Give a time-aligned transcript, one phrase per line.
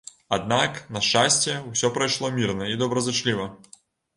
[0.37, 3.45] Аднак, на шчасце, усё прайшло мірна і добразычліва.